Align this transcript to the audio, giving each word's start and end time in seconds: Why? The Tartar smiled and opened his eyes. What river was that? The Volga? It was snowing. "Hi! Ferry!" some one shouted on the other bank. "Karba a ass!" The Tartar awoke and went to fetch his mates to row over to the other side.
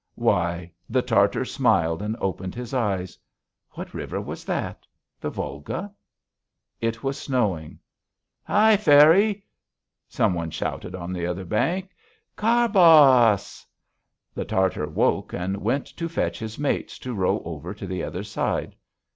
Why? 0.15 0.71
The 0.89 1.03
Tartar 1.03 1.45
smiled 1.45 2.01
and 2.01 2.17
opened 2.19 2.55
his 2.55 2.73
eyes. 2.73 3.19
What 3.73 3.93
river 3.93 4.19
was 4.19 4.43
that? 4.45 4.87
The 5.19 5.29
Volga? 5.29 5.93
It 6.79 7.03
was 7.03 7.19
snowing. 7.19 7.77
"Hi! 8.41 8.77
Ferry!" 8.77 9.45
some 10.09 10.33
one 10.33 10.49
shouted 10.49 10.95
on 10.95 11.13
the 11.13 11.27
other 11.27 11.45
bank. 11.45 11.91
"Karba 12.35 12.79
a 12.79 12.79
ass!" 13.33 13.63
The 14.33 14.43
Tartar 14.43 14.85
awoke 14.85 15.33
and 15.35 15.57
went 15.57 15.85
to 15.97 16.09
fetch 16.09 16.39
his 16.39 16.57
mates 16.57 16.97
to 16.97 17.13
row 17.13 17.39
over 17.45 17.71
to 17.75 17.85
the 17.85 18.01
other 18.01 18.23
side. 18.23 18.75